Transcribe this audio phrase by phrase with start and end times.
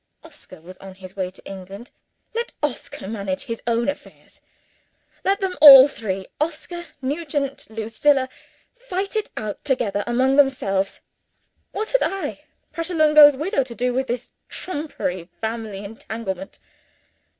[0.23, 1.91] Oscar was on his way to England
[2.33, 4.41] let Oscar manage his own affairs;
[5.23, 8.27] let them all three (Oscar, Nugent, Lucilla)
[8.75, 11.01] fight it out together among themselves.
[11.71, 16.57] What had I, Pratolungo's widow, to do with this trumpery family entanglement?